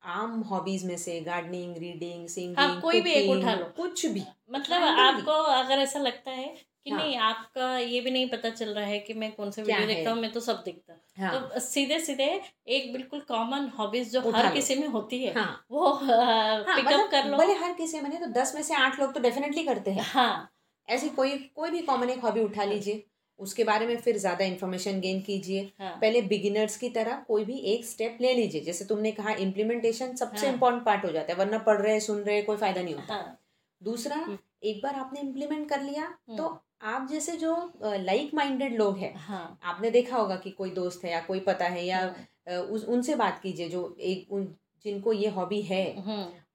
आम 0.03 0.39
हॉबीज 0.49 0.83
में 0.85 0.97
से 0.97 1.19
गार्डनिंग 1.21 1.77
रीडिंग 1.77 2.27
सिंगिंग 2.27 2.57
हाँ, 2.57 2.79
कोई 2.81 3.01
भी 3.01 3.11
एक 3.11 3.29
उठा 3.29 3.53
लो। 3.53 3.65
कुछ 3.77 4.05
भी। 4.05 4.23
मतलब. 4.51 4.81
आपको 4.99 5.31
अगर 5.31 5.79
ऐसा 5.79 5.99
लगता 5.99 6.31
है 6.31 6.45
कि 6.83 6.91
हाँ। 6.91 6.99
नहीं 6.99 7.17
आपका 7.17 7.77
ये 7.77 7.99
भी 8.01 8.11
नहीं 8.11 8.29
पता 8.29 8.49
चल 8.49 8.69
रहा 8.69 8.85
है 8.85 8.99
कि 8.99 9.13
मैं 9.13 9.31
कौन 9.31 9.51
से 9.51 9.61
वीडियो 9.61 9.87
देखता 9.87 10.11
हूँ। 10.11 10.21
मैं 10.21 10.31
तो 10.31 10.39
सब 10.39 10.61
देखता 10.65 10.93
हाँ। 11.17 11.33
तो 11.33 11.59
सीधे 11.59 11.99
सीधे 11.99 12.29
एक 12.69 12.91
बिल्कुल 12.93 13.19
कॉमन 13.29 13.67
हॉबीज 13.79 14.11
जो 14.13 14.21
हर 14.31 14.53
किसी 14.53 14.75
में 14.75 14.87
होती 14.87 15.23
है 15.23 15.33
हाँ। 15.33 15.65
वो 15.71 15.89
हाँ, 15.89 16.63
पिकअप 16.65 16.85
मतलब 16.85 17.09
कर 17.11 17.29
लो। 17.29 17.37
भले 17.37 17.53
हर 17.55 17.73
किसी 17.73 17.99
में 17.99 18.09
नहीं 18.09 18.19
तो 18.19 18.31
दस 18.41 18.55
में 18.55 18.61
से 18.63 18.75
आठ 18.75 18.99
लोग 18.99 19.13
तो 19.13 19.19
डेफिनेटली 19.19 19.63
करते 19.63 19.91
हैं। 19.91 20.05
हाँ। 20.05 20.49
ऐसी 20.87 21.09
कोई 21.09 21.37
कोई 21.55 21.69
भी 21.69 21.79
कॉमन 21.81 22.09
एक 22.09 22.19
हॉबी 22.19 22.39
उठा 22.39 22.63
लीजिए। 22.63 23.03
उसके 23.39 23.63
बारे 23.63 23.87
में 23.87 23.95
फिर 23.97 24.17
ज़्यादा 24.17 24.45
इन्फॉर्मेशन 24.45 24.99
गेन 24.99 25.21
कीजिए। 25.21 25.61
हाँ। 25.79 25.91
पहले 26.01 26.21
बिगिनर्स 26.23 26.77
की 26.77 26.89
तरह 26.89 27.23
कोई 27.27 27.45
भी 27.45 27.57
एक 27.73 27.85
स्टेप 27.85 28.17
ले 28.21 28.33
लीजिए। 28.33 28.61
जैसे 28.61 28.85
तुमने 28.85 29.11
कहा 29.11 29.33
इम्प्लीमेंटेशन 29.39 30.15
सबसे 30.15 30.45
हाँ। 30.45 30.53
इम्पोर्टेंट 30.53 30.83
पार्ट 30.85 31.05
हो 31.05 31.11
जाता 31.11 31.33
है 31.33 31.39
वरना 31.39 31.57
पढ़ 31.59 31.81
रहे 31.81 31.99
सुन 31.99 32.21
रहे 32.21 32.41
कोई 32.41 32.57
फ़ायदा 32.57 32.81
नहीं 32.81 32.95
होता। 32.95 33.13
हाँ। 33.13 33.37
दूसरा 33.81 34.15
हम्म। 34.15 34.37
एक 34.63 34.81
बार 34.83 34.95
आपने 34.95 35.19
इम्प्लीमेंट 35.19 35.69
कर 35.69 35.81
लिया 35.81 36.07
तो 36.37 36.43
हम्म। 36.43 36.57
आप 36.87 37.07
जैसे 37.09 37.35
जो 37.37 37.55
लाइक 37.83 38.33
माइंडेड 38.33 38.75
लोग 38.77 38.97
हैं 38.97 39.13
हाँ। 39.17 39.59
आपने 39.63 39.91
देखा 39.91 40.17
होगा 40.17 40.35
कि 40.35 40.51
कोई 40.51 40.69
दोस्त 40.71 41.03
है 41.05 41.11
या 41.11 41.19
कोई 41.21 41.39
पता 41.39 41.65
है 41.67 41.85
या 41.85 41.99
हम्म, 41.99 42.57
उस 42.65 42.85
उनसे 42.87 43.15
बात 43.15 43.39
कीजिए 43.43 43.69
जो 43.69 43.95
एक 44.01 44.31
उन 44.31 44.47
जिनको 44.85 45.13
ये 45.13 45.29
हॉबी 45.29 45.61
है 45.61 45.85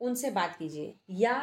उनसे 0.00 0.30
बात 0.30 0.56
कीजिए। 0.56 0.94
या 1.10 1.34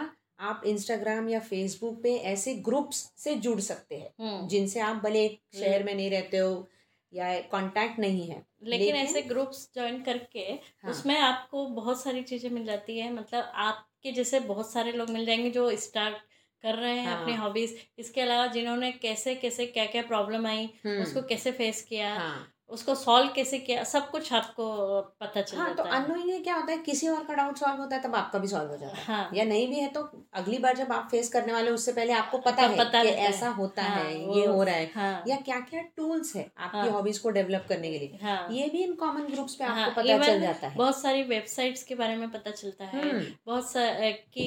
आप 0.41 0.61
इंस्टाग्राम 0.65 1.29
या 1.29 1.39
फेसबुक 1.39 2.01
पे 2.03 2.15
ऐसे 2.27 2.53
ग्रुप्स 2.65 2.97
से 3.17 3.35
जुड़ 3.37 3.59
सकते 3.59 3.95
हैं 3.95 4.09
हम्म। 4.21 4.47
जिनसे 4.47 4.79
आप 4.79 5.01
भले 5.03 5.25
एक 5.25 5.39
शहर 5.55 5.83
में 5.83 5.93
नहीं 5.95 6.09
रहते 6.11 6.37
हो 6.37 6.67
या 7.13 7.39
कांटेक्ट 7.51 7.99
नहीं 7.99 8.27
है 8.27 8.35
लेकिन 8.63 8.79
लेकिन- 8.87 8.97
ऐसे 8.99 9.21
ग्रुप्स 9.21 9.67
ज्वाइन 9.73 10.01
करके 10.03 10.39
हाँ। 10.39 10.91
उसमें 10.91 11.17
आपको 11.17 11.65
बहुत 11.71 12.01
सारी 12.03 12.21
चीज़ें 12.23 12.49
मिल 12.49 12.65
जाती 12.65 12.97
है 12.99 13.11
मतलब 13.13 13.51
आपके 13.63 14.11
जैसे 14.11 14.39
बहुत 14.39 14.71
सारे 14.71 14.91
लोग 14.91 15.09
मिल 15.09 15.25
जाएँगे 15.25 15.49
जो 15.49 15.69
स्टार्ट 15.77 16.15
कर 16.63 16.75
रहे 16.75 16.95
हैं 16.95 17.05
हाँ। 17.07 17.21
अपनी 17.21 17.35
हॉबीज 17.35 17.75
इसके 17.97 18.21
अलावा 18.21 18.47
जिन्होंने 18.47 18.91
कैसे 18.91 19.35
कैसे 19.35 19.65
क्या 19.67 19.85
क्या 19.85 20.01
प्रॉब्लम 20.01 20.45
आई 20.47 20.65
हम्म, 20.85 21.01
उसको 21.03 21.21
कैसे 21.21 21.51
फेस 21.51 21.81
किया 21.83 22.13
हाँ 22.15 22.53
उसको 22.71 22.95
सॉल्व 22.95 23.29
कैसे 23.35 23.57
किया 23.59 23.83
सब 23.83 24.09
कुछ 24.11 24.31
आपको 24.33 24.65
पता 25.21 25.41
चल 25.41 25.57
हाँ 25.57 25.73
तो 25.75 25.83
है। 25.83 25.91
अनोइंग 25.91 26.43
क्या 26.43 26.55
होता 26.55 26.71
है 26.71 26.77
किसी 26.77 27.07
और 27.07 27.23
का 27.23 27.33
डाउट 27.33 27.57
सॉल्व 27.57 27.81
होता 27.81 27.95
है 27.95 28.01
तब 28.01 28.15
आपका 28.15 28.39
भी 28.39 28.47
सॉल्व 28.47 28.69
हो 28.71 28.77
जाता 28.77 28.97
है। 28.97 29.03
हाँ। 29.05 29.29
या 29.33 29.43
नहीं 29.43 29.67
भी 29.67 29.75
है 29.75 29.87
तो 29.87 30.01
अगली 30.33 30.57
बार 30.57 30.75
जब 30.77 30.91
आप 30.91 31.07
फेस 31.11 31.29
करने 31.29 31.53
वाले 31.53 31.71
उससे 31.71 31.91
पहले 31.91 32.13
आपको 32.13 32.37
पता 32.37 32.61
है 32.61 32.77
पता 32.77 33.03
कि 33.03 33.09
है। 33.09 33.15
ऐसा 33.15 33.49
होता 33.49 33.83
हाँ, 33.83 34.03
है 34.03 34.37
ये 34.37 34.45
हो 34.45 34.63
रहा 34.63 34.75
है। 34.75 34.91
हाँ। 34.95 35.23
या 35.27 35.35
क्या 35.35 35.59
क्या 35.59 35.81
टूल्स 35.81 36.35
है 36.35 36.51
आपकी 36.57 36.77
हाँ। 36.77 36.89
हॉबीज 36.89 37.17
को 37.19 37.29
डेवलप 37.29 37.65
करने 37.69 37.91
के 37.91 37.99
लिए। 37.99 38.19
हाँ। 38.23 38.47
ये 38.51 38.67
भी 38.69 38.83
इन 38.83 38.93
कॉमन 38.95 39.21
ग्रुप्स 39.21 39.55
पे 39.55 39.63
आपको 39.63 39.81
हाँ, 39.81 39.89
पता 39.89 40.17
चल 40.25 40.41
जाता 40.41 40.67
है। 40.67 40.75
बहुत 40.75 41.01
सारी 41.01 41.23
वेबसाइट्स 41.23 41.83
के 41.83 41.95
बारे 41.95 42.15
में 42.15 42.31
पता 42.31 42.51
चलता 42.51 42.85
है। 42.85 43.01
हम्म, 43.01 43.25
बहुत 43.45 43.73
कि 44.33 44.43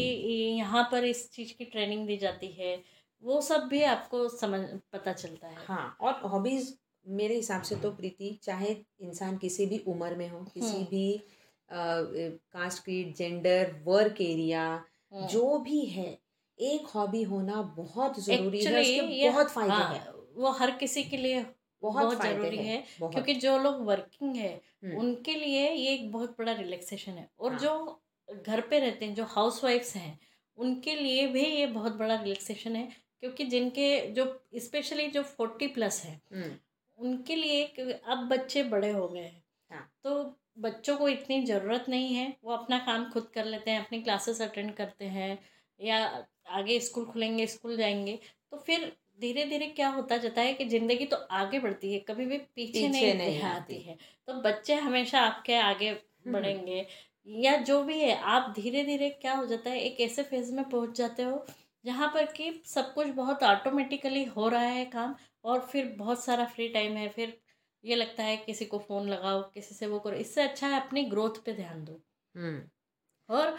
यहाँ 0.59 0.88
पर 0.93 1.04
इस 1.04 1.31
चीज़ 1.33 1.52
की 1.59 1.64
ट्रेनिंग 1.64 2.07
दी 2.07 2.16
जाती 2.16 2.49
है 2.49 2.83
वो 3.23 3.40
सब 3.40 3.66
भी 3.66 3.83
आपको 3.83 4.28
समझ 4.28 4.61
पता 4.93 5.12
चलता 5.12 5.47
है। 5.47 5.57
हाँ 5.69 5.97
और 6.00 6.21
हॉबीज 6.25 6.78
मेरे 7.07 7.35
हिसाब 7.37 7.63
से 7.63 7.77
तो 7.77 7.91
प्रीति 7.91 8.39
चाहे 8.43 8.77
इंसान 9.01 9.37
किसी 9.39 9.67
भी 9.67 9.79
उम्र 9.87 10.15
में 10.15 10.29
हो 10.29 10.39
किसी 10.55 10.67
हम्म। 10.67 10.85
भी 10.85 11.23
caste 11.71 12.85
creed 12.85 13.15
gender 13.15 13.81
work 13.85 14.21
area. 14.21 14.85
जो 15.13 15.59
भी 15.59 15.85
है 15.85 16.19
एक 16.59 16.87
हॉबी 16.87 17.23
होना 17.23 17.63
बहुत 17.77 18.19
ज़रूरी 18.21 18.65
है 18.65 18.81
उसके 18.81 19.15
ये- 19.15 19.33
बहुत 19.33 19.51
फ़ायदे 19.51 19.73
हाँ, 19.73 19.95
हैं 19.95 20.13
वो 20.35 20.51
हर 20.51 20.71
किसी 20.71 21.03
के 21.05 21.17
लिए 21.17 21.43
बहुत 21.83 22.05
बहुत 22.05 22.23
ज़रूरी 22.23 22.57
हैं, 22.57 22.65
है 22.65 22.85
बहुत 23.01 23.13
क्योंकि 23.13 23.35
जो 23.35 23.59
लोग 23.59 23.85
वर्किंग 23.85 24.37
है 24.37 24.61
हम्म, 24.85 24.97
उनके 24.99 25.35
लिए 25.35 25.71
ये 25.71 25.93
एक 25.95 26.13
बहुत 26.13 26.35
बड़ा 26.39 26.53
रिलैक्सेशन 26.53 27.13
है 27.13 27.29
और 27.41 27.51
हाँ। 27.51 27.59
जो 27.61 28.03
घर 28.45 28.61
पे 28.61 28.79
रहते 28.79 29.05
हैं 29.05 29.15
जो 29.15 29.25
हाउस 29.25 29.65
वाइफ्स 29.65 29.97
हैं 29.97 30.19
उनके 30.57 30.95
लिए 30.95 31.27
भी 31.27 31.45
ये 31.45 31.67
बहुत 31.67 31.97
बड़ा 31.97 32.21
रिलैक्सेशन 32.23 32.77
है 32.77 32.89
क्योंकि 33.21 33.45
जिनके 33.45 34.07
जो 34.11 34.25
स्पेशली 34.59 35.07
जो 35.09 35.23
फोर्टी 35.23 35.67
प्लस 35.67 36.03
है 36.05 36.21
हम्म, 36.35 36.51
उनके 36.99 37.35
लिए 37.35 37.65
अब 38.07 38.29
बच्चे 38.29 38.63
बड़े 38.63 38.91
हो 38.91 39.09
गए 39.09 39.21
हैं 39.21 39.43
हाँ। 39.71 39.91
तो 40.05 40.41
बच्चों 40.59 40.97
को 40.97 41.09
इतनी 41.09 41.43
ज़रूरत 41.47 41.85
नहीं 41.89 42.15
है 42.15 42.37
वो 42.45 42.53
अपना 42.53 42.79
काम 42.79 43.11
खुद 43.11 43.31
कर 43.35 43.45
लेते 43.45 43.71
हैं 43.71 43.85
अपनी 43.87 44.01
क्लासेस 44.03 44.43
अटेंड 44.43 44.75
करते 44.75 45.05
हैं 45.05 45.39
या 45.81 46.27
आगे 46.49 46.81
स्कूल 46.81 47.05
खुलेंगे 47.07 47.47
स्कूल 47.47 47.77
जाएँगे 47.77 48.19
तो 48.51 48.57
फिर 48.57 48.93
धीरे 49.21 49.45
धीरे 49.45 49.67
क्या 49.67 49.89
होता 49.89 50.17
जाता 50.17 50.41
है 50.41 50.55
कि 50.55 50.65
ज़िंदगी 50.65 51.07
तो 51.07 51.17
आगे 51.17 51.59
बढ़ती 51.59 51.93
है 51.93 51.99
कभी 51.99 52.27
भी 52.27 52.39
पीछे, 52.39 52.73
पीछे 52.73 52.89
नहीं, 52.89 53.15
नहीं 53.15 53.43
आती 53.43 53.75
आती। 53.75 53.81
है 53.83 53.99
तो 54.27 54.35
बच्चे 54.35 54.75
हमेशा 54.75 55.21
आपके 55.21 55.55
आगे 55.55 55.93
बढ़ेंगे 56.27 56.87
या 57.27 57.57
जो 57.57 57.83
भी 57.85 57.99
है 58.01 58.17
आप 58.17 58.53
धीरे 58.57 58.85
धीरे 58.85 59.11
क्या 59.11 59.35
हो 59.35 59.47
जाता 59.47 59.71
है 59.71 59.81
एक 59.81 60.01
ऐसे 60.01 60.23
फ़ेज़ 60.23 60.55
में 60.55 60.69
पहुँच 60.69 60.97
जाते 60.97 61.23
हो 61.23 61.45
जहाँ 61.85 62.09
पर 62.09 62.25
कि 62.26 62.62
सब 62.67 62.93
कुछ 62.95 63.07
बहुत 63.07 63.43
ऑटोमेटिकली 63.43 64.25
हो 64.25 64.49
रहा 64.49 64.62
है 64.62 64.85
काम 64.85 65.14
और 65.45 65.61
फिर 65.61 65.95
बहुत 65.99 66.25
सारा 66.25 66.45
फ्री 66.45 66.69
टाइम 66.69 66.97
है 66.97 67.09
फिर 67.09 67.37
ये 67.85 67.97
लगता 67.97 68.23
है 68.23 68.37
किसी 68.37 68.64
को 68.64 68.79
फ़ोन 68.79 69.09
लगाओ 69.09 69.43
किसी 69.43 69.75
से 69.75 69.87
वो 69.87 69.99
करो। 69.99 70.17
इससे 70.17 70.43
अच्छा 70.43 70.69
है 70.69 70.81
अपनी 70.81 71.03
ग्रोथ 71.05 71.45
पे 71.45 71.53
ध्यान 71.53 71.85
दो। 71.85 72.00
हम्म। 72.35 73.35
और 73.35 73.57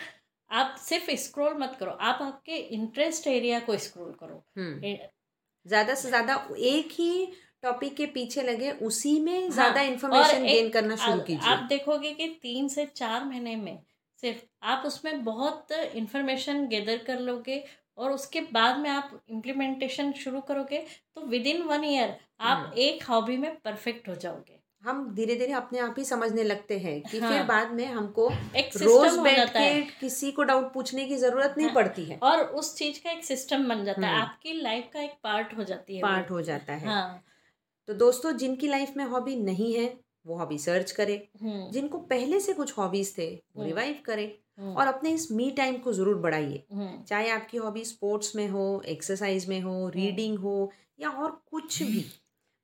आप 0.52 0.76
सिर्फ़ 0.80 1.12
स्क्रॉल 1.12 1.54
मत 1.54 1.76
करो 1.80 1.92
आप 1.92 2.22
आपके 2.22 2.56
इंटरेस्ट 2.56 3.28
एरिया 3.28 3.60
को 3.60 3.78
स्क्रॉल 3.78 4.12
करो। 4.14 4.44
हम्म। 4.58 4.96
ज़्यादा 5.66 5.96
से 5.96 6.10
ज़्यादा 6.10 6.34
एक 6.58 6.92
ही 6.92 7.26
टॉपिक 7.62 7.96
के 7.96 8.06
पीछे 8.06 8.42
लगे 8.42 8.72
उसी 8.72 9.20
में 9.20 9.40
हाँ, 9.40 9.50
ज़्यादा 9.50 9.82
और 9.82 9.88
इंफॉर्मेशन 9.88 10.44
गेन 10.44 10.70
करना 10.70 10.96
शुरू 10.96 11.22
कीजिए 11.22 11.50
आप 11.50 11.64
देखोगे 11.64 12.14
कि 12.14 12.28
तीन 12.42 12.68
से 12.68 12.86
चार 12.86 13.26
महीने 13.26 13.56
में 13.56 13.78
सिर्फ़ 14.24 14.44
आप 14.64 14.84
उसमें 14.86 15.24
बहुत 15.24 15.72
इंफॉर्मेशन 15.72 16.68
गैदर 16.68 16.98
कर 16.98 17.20
लोगे 17.20 17.64
और 17.98 18.12
उसके 18.12 18.42
बाद 18.52 18.78
में 18.78 18.90
आप 18.90 19.20
इम्प्लीमेंटेशन 19.30 20.12
शुरू 20.14 20.42
करोगे 20.42 20.86
तो 21.16 21.26
विद 21.26 21.48
इन 21.48 21.62
वन 21.64 21.84
ईयर 21.84 22.16
आप 22.42 22.58
हम्म। 22.58 22.78
एक 22.80 23.04
हॉबी 23.04 23.38
में 23.38 23.56
परफेक्ट 23.56 24.10
हो 24.10 24.16
जाओगे 24.16 24.60
हम 24.84 25.14
धीरे 25.16 25.36
धीरे 25.36 25.54
अपने 25.54 25.80
आप 25.80 25.96
ही 25.98 26.04
समझने 26.06 26.44
लगते 26.44 26.78
हैं 26.80 27.02
कि 27.02 27.20
हाँ। 27.20 27.32
फिर 27.32 27.44
बाद 27.44 27.72
में 27.72 27.86
हमको 27.86 28.30
एक 28.56 28.78
रोज 28.78 29.18
बैठ 29.20 29.50
के 29.50 29.82
किसी 30.00 30.32
को 30.32 30.44
डाउट 30.44 30.72
पूछने 30.74 31.06
की 31.06 31.16
ज़रूरत 31.18 31.56
नहीं 31.58 31.68
हाँ। 31.68 31.76
पड़ती 31.76 32.04
है 32.06 32.18
और 32.24 32.44
उस 32.60 32.76
चीज़ 32.76 33.00
का 33.04 33.12
एक 33.12 33.24
सिस्टम 33.24 33.68
बन 33.70 33.84
जाता 33.86 34.02
है 34.02 34.14
हम्म। 34.14 34.22
आपकी 34.22 34.54
लाइफ 34.54 34.90
का 34.94 35.02
एक 35.02 35.16
पार्ट 35.24 35.58
हो 35.58 35.64
जाती 35.64 35.96
है 35.96 36.02
पार्ट 36.02 36.32
हो 36.32 36.42
जाता 36.42 36.74
है 36.74 36.88
हाँ 36.88 37.24
तो 37.88 37.94
दोस्तों 37.94 38.32
जिनकी 38.38 38.68
लाइफ 38.68 38.94
में 38.98 39.06
हॉबी 39.06 39.36
नहीं 39.36 39.74
है 39.74 39.94
वो 40.26 40.38
हॉबी 40.38 40.58
सर्च 40.58 40.92
करे 40.92 41.18
जिनको 41.42 41.98
पहले 42.08 42.40
से 42.40 42.54
कुछ 42.54 42.78
हॉबीज 42.78 43.18
थे 43.18 43.28
वो 43.28 43.62
हम्म। 43.62 43.66
रिवाइव 43.66 44.00
करें 44.06 44.32
और 44.60 44.88
अपने 44.88 45.12
इस 45.12 45.32
मी 45.32 45.52
टाइम 45.52 45.78
को 45.78 45.94
ज़रूर 45.94 46.16
बढ़ाइए। 46.16 46.64
हम्म, 46.74 47.04
चाहे 47.04 47.30
आपकी 47.30 47.58
हॉबी 47.58 47.86
स्पोर्ट्स 47.86 48.36
में 48.36 48.48
हो 48.48 48.82
एक्सरसाइज 48.88 49.48
में 49.50 49.62
हो 49.62 49.90
रीडिंग 49.90 50.38
हो 50.40 50.72
या 51.00 51.10
और 51.10 51.32
कुछ 51.52 51.84
भी 51.84 52.06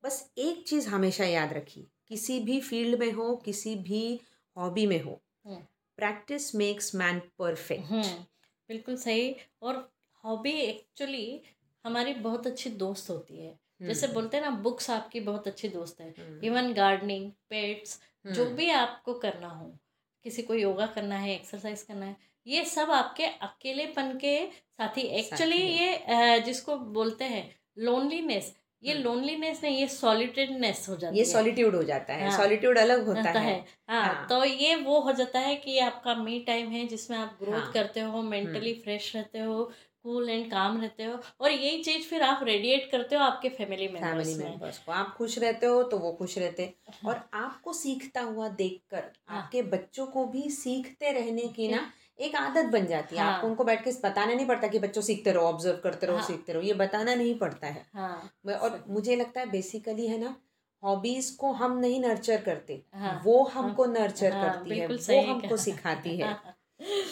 बस 0.04 0.32
एक 0.38 0.68
चीज़ 0.68 0.88
हमेशा 0.88 1.24
याद 1.24 1.52
रखिए 1.52 1.86
किसी 2.08 2.40
भी 2.40 2.60
फ़ील्ड 2.60 2.98
में 3.00 3.12
हो 3.12 3.36
किसी 3.36 3.74
भी 3.74 4.20
हॉबी 4.56 4.86
में 4.86 5.02
हो। 5.02 5.20
हम्म। 5.46 5.56
प्रैक्टिस 5.96 6.54
मेक्स 6.54 6.94
मैन 6.94 7.18
परफेक्ट 7.38 7.84
हम्म, 7.84 8.24
बिल्कुल 8.68 8.96
सही। 8.96 9.36
और 9.62 9.92
हॉबी 10.24 10.50
एक्चुअली 10.50 11.42
हमारी 11.84 12.14
बहुत 12.14 12.46
अच्छी 12.46 12.70
दोस्त 12.70 13.10
होती 13.10 13.38
है। 13.38 13.58
जैसे 13.82 14.06
बोलते 14.06 14.36
हैं 14.36 14.44
ना 14.44 14.50
बुक्स 14.50 14.90
आपकी 14.90 15.20
बहुत 15.20 15.46
अच्छी 15.48 15.68
दोस्त 15.68 16.00
है। 16.00 16.14
इवन 16.44 16.72
गार्डनिंग 16.72 17.30
पेट्स 17.50 18.00
जो 18.26 18.44
भी 18.46 18.70
आपको 18.70 19.14
करना 19.14 19.48
हो 19.48 19.78
किसी 20.24 20.42
को 20.42 20.54
योगा 20.54 20.86
करना 20.86 21.16
है 21.16 21.34
एक्सरसाइज 21.34 21.82
करना 21.82 22.06
है 22.06 22.16
ये 22.46 22.64
सब 22.64 22.90
आपके 22.90 23.26
अकेलेपन 23.42 24.18
के 24.18 24.36
साथ 24.46 24.96
ही 24.98 25.02
एक्चुअली 25.18 25.56
ये 25.56 26.40
जिसको 26.40 26.76
बोलते 26.92 27.24
हैं 27.24 27.44
लोनलीनेस 27.78 28.54
ये 28.82 28.92
हम्म। 28.92 29.02
लोनलीनेस 29.04 29.60
नहीं 29.62 29.78
ये 29.78 29.86
सॉलिटेडनेस 29.88 30.86
हो 30.88 30.96
जाती 30.96 31.18
ये 31.18 31.24
है 31.24 31.30
सॉलिट्यूड 31.30 31.74
हो 31.74 31.82
जाता 31.82 32.14
है 32.14 32.30
सॉलिट्यूड 32.36 32.78
हाँ। 32.78 32.84
अलग 32.86 33.06
होता 33.06 33.30
है 33.30 33.44
है 33.44 33.64
हाँ, 33.88 34.02
हाँ। 34.04 34.26
तो 34.28 34.44
ये 34.44 34.74
वो 34.76 34.98
हो 35.00 35.12
जाता 35.12 35.38
है 35.38 35.54
कि 35.56 35.78
आपका 35.78 36.14
मी 36.14 36.38
टाइम 36.46 36.70
है 36.70 36.86
जिसमें 36.86 37.16
आप 37.18 37.38
ग्रोथ 37.42 37.60
हाँ। 37.60 37.72
करते 37.72 38.00
हो 38.00 38.22
मेंटली 38.22 38.74
फ्रेश 38.74 39.14
रहते 39.16 39.38
हो 39.38 39.70
कूल 40.04 40.30
एंड 40.30 40.50
काम 40.50 40.80
रहते 40.80 41.04
हो 41.04 41.18
और 41.40 41.50
यही 41.50 41.82
चीज़ 41.82 42.02
फिर 42.02 42.22
आप 42.22 42.42
रेडिएट 42.42 42.90
करते 42.90 43.16
हो 43.16 43.22
आपके 43.22 43.48
फैमिली 43.48 43.88
फैमिली 43.88 44.06
मेंबर्स 44.06 44.36
में। 44.36 44.44
मेंबर्स 44.44 44.78
को। 44.78 44.92
आप 44.92 45.14
खुश 45.16 45.38
रहते 45.38 45.66
हो 45.66 45.82
तो 45.82 45.98
वो 45.98 46.12
खुश 46.12 46.38
रहते 46.38 46.62
हैं। 46.62 46.74
और 47.08 47.30
आपको 47.34 47.72
सीखता 47.72 48.20
हुआ 48.20 48.48
देखकर 48.48 49.10
हाँ। 49.28 49.42
आपके 49.42 49.62
बच्चों 49.62 50.06
को 50.06 50.24
भी 50.24 50.50
सीखते 50.50 51.12
रहने 51.12 51.42
की 51.42 51.68
ना 51.68 51.92
एक 52.20 52.36
आदत 52.36 52.64
बन 52.64 52.86
जाती 52.86 53.16
है। 53.16 53.22
हाँ। 53.22 53.34
आपको 53.34 53.46
उनको 53.46 53.64
बैठ 53.64 53.84
के 53.84 53.90
बताना 53.90 54.34
नहीं 54.34 54.46
पड़ता 54.46 54.68
कि 54.68 54.78
बच्चों 54.78 55.02
सीखते 55.02 55.32
रहो 55.32 55.42
ऑब्ज़र्व 55.42 55.76
करते 55.76 56.06
रहो 56.06 56.16
हाँ। 56.16 56.26
सीखते 56.26 56.52
रहो। 56.52 56.62
ये 56.62 56.74
बताना 56.74 57.14
नहीं 57.14 57.38
पड़ता 57.38 57.66
है। 57.66 57.86
हाँ 57.94 58.30
और 58.54 58.84
मुझे 58.88 59.16
लगता 59.16 59.40
है 59.40 59.50
बेसिकली 59.50 60.06
है 60.06 60.18
ना 60.18 60.36
हॉबीज 60.82 61.30
को 61.30 61.52
हम 61.52 61.78
नहीं 61.78 62.00
नर्चर 62.00 62.40
करते। 62.40 62.82
हाँ। 62.94 63.22
वो 63.24 63.42
हमको 63.44 63.86
नर्चर 63.86 64.32
हाँ, 64.32 64.52
करती 64.52 64.78
है। 64.78 64.86
वो 64.86 65.32
हमको 65.32 65.56
सिखाती 65.56 66.16
है। 66.16 66.38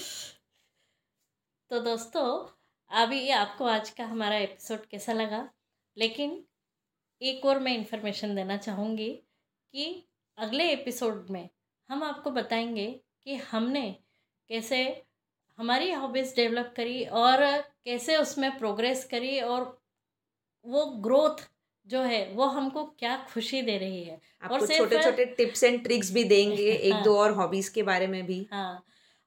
तो 1.70 1.80
दोस्तों 1.80 2.60
अभी 2.90 3.30
आपको 3.30 3.64
आज 3.64 3.90
का 3.90 4.04
हमारा 4.04 4.37
एपिसोड 4.37 4.87
कैसा 4.87 5.12
लगा? 5.12 5.50
लेकिन 5.99 6.44
एक 7.23 7.44
और 7.44 7.59
मैं 7.59 7.78
इन्फॉर्मेशन 7.78 8.35
देना 8.35 8.56
चाहूँगी 8.56 9.09
कि 9.73 10.06
अगले 10.38 10.70
एपिसोड 10.70 11.26
में 11.30 11.49
हम 11.88 12.02
आपको 12.02 12.30
बताएँगे 12.30 13.00
कि 13.25 13.35
हमने 13.35 13.97
कैसे 14.49 15.02
हमारी 15.59 15.92
हॉबीज़ 15.92 16.37
डेवलप 16.37 16.75
करी 16.76 17.04
और 17.04 17.61
कैसे 17.61 18.16
उसमें 18.16 18.59
प्रोग्रेस 18.59 19.04
करी 19.04 19.40
और 19.40 19.82
वो 20.64 20.85
ग्रोथ 20.85 21.50
जो 21.87 22.02
है 22.02 22.32
वो 22.32 22.44
हमको 22.44 22.85
क्या 22.85 23.26
खुशी 23.32 23.62
दे 23.62 23.78
रही 23.78 24.04
है। 24.04 24.20
आपको 24.42 24.66
सिर्फ- 24.66 24.78
छोटे 24.78 25.04
छोटे 25.04 25.25
टिप्स 25.25 25.64
एंड 25.64 25.82
ट्रिक्स 25.82 26.11
भी 26.11 26.25
देंगे 26.25 26.73
एक 26.73 26.92
हाँ। 26.92 27.02
दो 27.02 27.18
और 27.18 27.30
हॉबीज 27.32 27.68
के 27.68 27.82
बारे 27.82 28.06
में 28.06 28.26
भी। 28.26 28.49
हाँ 28.52 28.85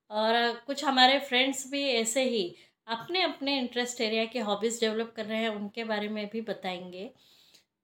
और 0.10 0.53
कुछ 0.67 0.84
हमारे 0.84 1.20
फ्रेंड्स 1.20 1.72
भी 1.72 1.89
ऐसे 1.89 2.24
ही 2.24 2.55
अपने 2.88 3.22
अपने 3.22 3.60
इंटरेस्ट 3.60 4.02
एरिया 4.02 4.25
के 4.25 4.40
हॉबीज़ 4.40 4.80
डेवलप 4.80 5.13
कर 5.16 5.25
रहे 5.25 5.38
हैं 5.38 5.50
उनके 5.50 5.84
बारे 5.84 6.10
में 6.10 6.30
भी 6.34 6.42
बताएँगे। 6.42 7.13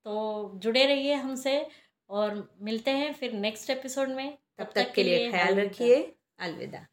तो 0.06 0.52
जुड़े 0.56 0.86
रहिए 0.86 1.14
हमसे 1.14 1.68
और 2.10 2.58
मिलते 2.62 2.92
हैं 2.92 3.14
फिर 3.14 3.34
नेक्स्ट 3.34 3.70
एपिसोड 3.70 4.10
में। 4.10 4.38
तब 4.58 4.72
तक 4.76 4.84
तक 4.84 4.94
के 4.94 5.04
लिए 5.04 5.32
ख्याल 5.32 5.60
रखिए। 5.60 6.14
अलविदा। 6.40 6.88